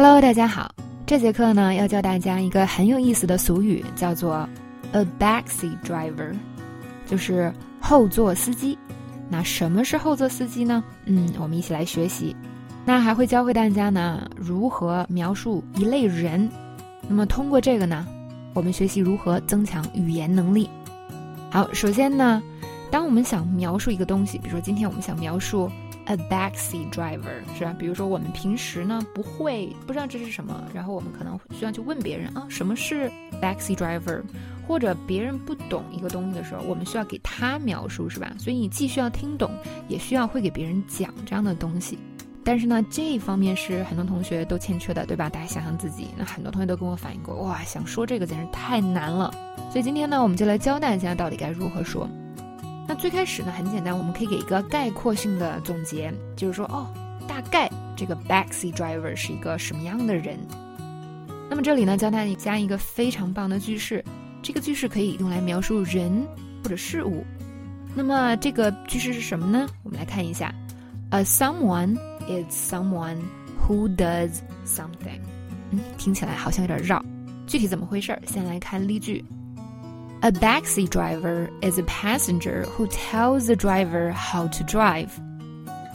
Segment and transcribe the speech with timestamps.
[0.00, 0.72] Hello，大家好。
[1.04, 4.48] 这节课呢，要教大家一个很有意思的俗语，叫做
[4.92, 6.32] a backseat driver，
[7.04, 8.78] 就是后座司机。
[9.28, 10.84] 那什么是后座司机呢？
[11.06, 12.36] 嗯，我们一起来学习。
[12.84, 16.48] 那还会教会大家呢，如何描述一类人。
[17.08, 18.06] 那么通过这个呢，
[18.54, 20.70] 我们学习如何增强语言能力。
[21.50, 22.40] 好，首先呢，
[22.88, 25.68] 当我们想描述一个东西，比如说今天我们想描述。
[26.08, 27.76] A backseat driver 是吧？
[27.78, 33.10] 比如说我们平时呢不会不知道这是什么，然后我们可能需要去问别人啊，什么是
[33.42, 34.22] backseat driver？
[34.66, 38.32] 或者别人不懂一个东西的时候，我们需要给他描述是吧？
[38.38, 39.50] 所以你既需要听懂，
[39.86, 41.98] 也需要会给别人讲这样的东西。
[42.42, 45.28] 但是呢，这一方面是很多同学都欠缺的，对吧？
[45.28, 49.30] 大家想想自己，那很多同学都跟我反映过，哇，想说这个简直太难了。
[49.70, 52.08] 所以今天呢，我们就来教大家到底该如何说。
[52.90, 56.86] 那最开始呢，很简单，我们可以给一个概括性的总结，就是说，哦，
[57.28, 60.38] 大概这个 backseat driver 是一个什么样的人。
[61.50, 64.02] 那么这里呢，教大家加一个非常棒的句式，
[64.42, 66.26] 这个句式可以用来描述人
[66.62, 67.22] 或者事物。
[67.94, 69.68] 那么这个句式是什么呢？
[69.82, 70.50] 我们来看一下
[71.10, 71.94] ，A someone
[72.26, 73.18] is someone
[73.60, 75.20] who does something。
[75.72, 77.04] 嗯，听起来好像有点绕，
[77.46, 78.22] 具体怎么回事儿？
[78.26, 79.22] 先来看例句。
[80.20, 85.10] A backseat driver is a passenger who tells the driver how to drive。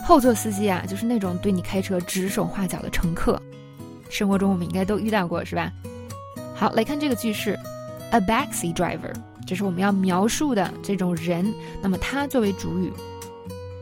[0.05, 3.41] 后座司机啊，就是那种对你开车指手画脚的乘客。
[4.09, 5.69] 生活中我们应该都遇到过，是吧？
[6.55, 7.59] 好，来看这个句式
[8.11, 9.13] ，a backseat driver，
[9.45, 11.53] 这是我们要描述的这种人。
[11.81, 12.94] 那么它作为主语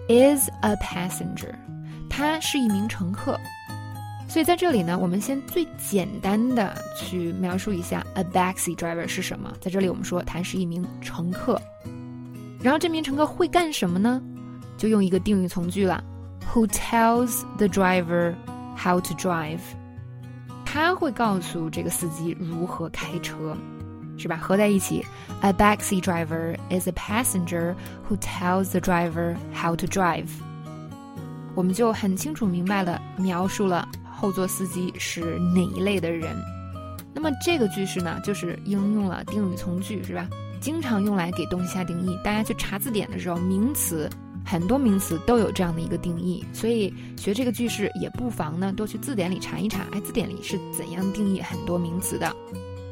[0.08, 1.54] ，is a passenger，
[2.10, 3.40] 他是一名乘客。
[4.32, 9.52] 所以在这里呢，我们先最简单的去描述一下 a backseat driver 是什么。
[9.60, 11.62] 在这里，我们说他是一名乘客。
[12.62, 14.22] 然后这名乘客会干什么呢？
[14.78, 16.02] 就用一个定语从句了
[16.54, 18.34] ，Who tells the driver
[18.78, 19.60] how to drive？
[20.64, 23.58] 他会告诉这个司机如何开车，
[24.18, 24.38] 是吧？
[24.38, 25.06] 合在一起
[25.42, 27.76] ，a backseat driver is a passenger
[28.08, 30.30] who tells the driver how to drive。
[31.54, 33.86] 我们就很清楚明白了描述了。
[34.22, 36.38] 后座司机是哪一类的人？
[37.12, 40.28] 那么这个句式呢，就是应用了定语从句，是吧？
[40.62, 42.16] 经常用来给东西下定义。
[42.24, 44.08] 大家去查字典的时候，名词
[44.46, 52.32] 很多名词都有这样的一个定义，所以学这个句式也不妨呢多去字典里查一查，哎，字典里是怎样定义很多名词的。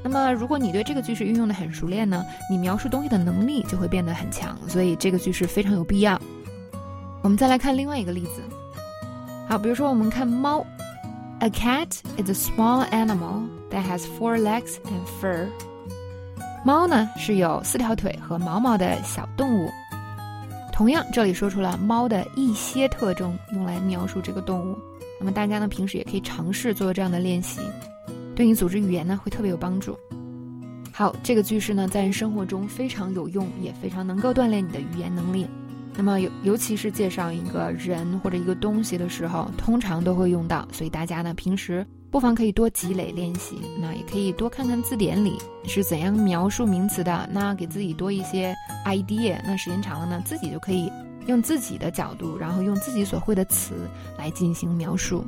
[0.03, 6.19] 那么如果你对这个句式运用的很熟练呢，你描述东西的能力就会变得很强，所以这个句式非常有必要。
[7.21, 8.41] 我们再来看另外一个例子，
[9.47, 10.65] 好，比如说我们看猫。
[11.41, 15.47] A cat is a small animal that has four legs and fur.
[16.65, 19.69] 猫呢是有四条腿和毛毛的小动物。
[20.73, 24.77] 同样，这里说出了猫的一些特征，用来描述这个动物。
[25.17, 27.61] 那么大家呢平时也可以尝试做这样的练习，
[28.35, 29.97] 对你组织语言呢会特别有帮助。
[30.91, 35.47] 好，这个句式呢在生活中非常有用，也非常能够锻炼你的语言能力。
[35.99, 48.55] 那么尤尤其是介绍一个人或者一个东西的时候，通常都会用到，所以大家呢平时不妨可以多积累练习，那也可以多看看字典里是怎样描述名词的，那给自己多一些
[48.85, 50.89] idea，那时间长了呢，自己就可以
[51.27, 53.73] 用自己的角度，然后用自己所会的词
[54.17, 55.25] 来进行描述。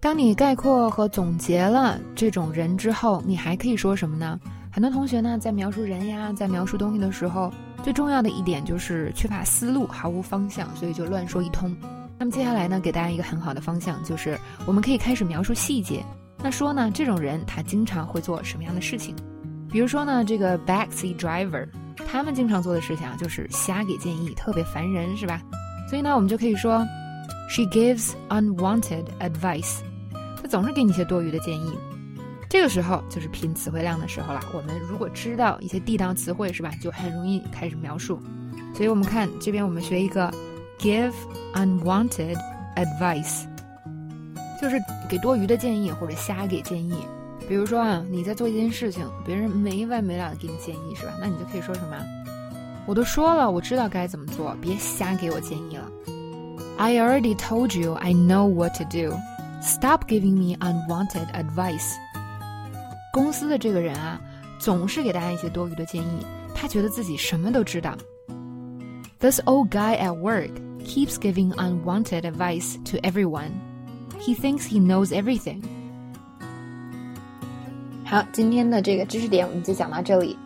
[0.00, 4.40] 当你概括和总结了这种人之后，你还可以说什么呢？
[4.72, 7.52] 很多同学呢在描述人呀，在描述东西的时候。
[7.82, 11.74] 最重要的一点就是缺乏思路，毫无方向，所以就乱说一通。
[12.18, 16.04] 那么接下来呢，给大家一个很好的方向，就是我们可以开始描述细节。
[16.42, 19.14] 那说呢，这种人他经常会做什么样的事情？
[19.70, 21.66] 比如说呢，这个 backseat driver，
[22.06, 25.40] 他们经常做的事情啊，就是瞎给建议，特别烦人，是吧？
[25.88, 26.86] 所以呢，我们就可以说
[27.48, 29.78] ，she gives unwanted advice，
[30.40, 31.72] 他总是给你一些多余的建议。
[32.50, 34.40] 这个时候就是拼词汇量的时候了。
[34.52, 38.20] 我们如果知道一些地道词汇，是吧，就很容易开始描述。
[38.74, 40.28] 所以我们看这边，我们学一个
[40.80, 41.12] give
[41.54, 42.36] unwanted
[42.74, 43.44] advice，
[44.60, 44.76] 就是
[45.08, 46.92] 给多余的建议或者瞎给建议。
[47.48, 51.12] 比如说啊，你在做一件事情，别人没完没了的给你建议，是吧？
[51.20, 51.96] 那你就可以说什么？
[52.84, 55.88] 我都说了，我知道该怎么做，别瞎给我建议了。
[56.78, 59.16] I already told you I know what to do.
[59.62, 61.92] Stop giving me unwanted advice.
[63.13, 64.19] 公司的这个人啊，
[64.59, 67.95] 总是给大家一些多余的建议，他觉得自己什么都知道。
[69.19, 70.51] This old guy at work
[70.83, 73.51] keeps giving unwanted advice to everyone.
[74.19, 75.63] He thinks he knows everything.
[78.05, 80.37] 好，今天的这个知识点我们就讲到这里。